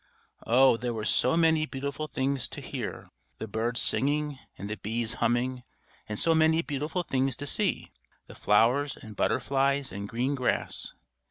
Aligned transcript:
Oh! 0.47 0.77
there 0.77 0.95
were 0.95 1.05
so 1.05 1.37
many 1.37 1.67
beautiful 1.67 2.07
things 2.07 2.49
to 2.49 2.59
hear, 2.59 3.11
the 3.37 3.47
birds 3.47 3.79
singing 3.81 4.39
and 4.57 4.67
the 4.67 4.77
bees 4.77 5.13
humming; 5.21 5.61
and 6.09 6.17
so 6.17 6.33
many 6.33 6.63
beautiful 6.63 7.03
things 7.03 7.35
to 7.35 7.45
see, 7.45 7.91
the 8.25 8.33
flowers 8.33 8.97
and 8.97 9.15
butterflies 9.15 9.91
and 9.91 10.09
green 10.09 10.33
grass! 10.33 10.93